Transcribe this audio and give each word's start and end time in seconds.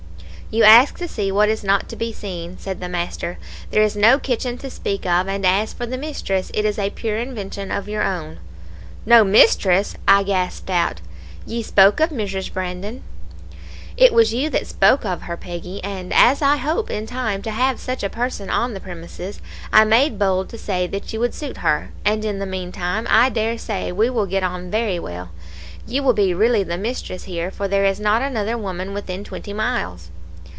"'You 0.53 0.63
ask 0.65 0.97
to 0.97 1.07
see 1.07 1.31
what 1.31 1.47
is 1.47 1.63
not 1.63 1.87
to 1.87 1.95
be 1.95 2.11
seen,' 2.11 2.57
said 2.57 2.81
the 2.81 2.89
master. 2.89 3.39
'There 3.69 3.83
is 3.83 3.95
no 3.95 4.19
kitchen 4.19 4.57
to 4.57 4.69
speak 4.69 5.05
of, 5.05 5.29
and 5.29 5.45
as 5.45 5.71
for 5.71 5.85
the 5.85 5.97
mistress, 5.97 6.51
it 6.53 6.65
is 6.65 6.77
a 6.77 6.89
pure 6.89 7.15
invention 7.15 7.71
of 7.71 7.87
your 7.87 8.03
own.' 8.03 8.37
"'No 9.05 9.23
mistress?' 9.23 9.95
I 10.09 10.23
gasped 10.23 10.69
out; 10.69 10.99
'ye 11.45 11.63
spoke 11.63 12.01
of 12.01 12.09
Mrs. 12.09 12.51
Brandon.' 12.51 13.01
"'It 13.95 14.11
was 14.11 14.33
you 14.33 14.49
that 14.49 14.67
spoke 14.67 15.05
of 15.05 15.21
her, 15.21 15.37
Peggy; 15.37 15.81
and 15.85 16.11
as 16.13 16.41
I 16.41 16.57
hope 16.57 16.89
in 16.91 17.05
time 17.05 17.41
to 17.43 17.51
have 17.51 17.79
such 17.79 18.03
a 18.03 18.09
person 18.09 18.49
on 18.49 18.73
the 18.73 18.81
premises, 18.81 19.39
I 19.71 19.85
made 19.85 20.19
bold 20.19 20.49
to 20.49 20.57
say 20.57 20.85
that 20.85 21.13
you 21.13 21.21
would 21.21 21.33
suit 21.33 21.59
her, 21.59 21.91
and 22.03 22.25
in 22.25 22.39
the 22.39 22.45
meantime 22.45 23.07
I 23.09 23.29
dare 23.29 23.57
say 23.57 23.93
we 23.93 24.09
will 24.09 24.25
get 24.25 24.43
on 24.43 24.69
very 24.69 24.99
well. 24.99 25.29
You 25.87 26.03
will 26.03 26.11
be 26.13 26.33
really 26.33 26.63
the 26.63 26.77
mistress 26.77 27.23
here, 27.23 27.51
for 27.51 27.69
there 27.69 27.85
is 27.85 28.01
not 28.01 28.21
another 28.21 28.57
woman 28.57 28.93
within 28.93 29.23
twenty 29.23 29.53
miles.' 29.53 30.09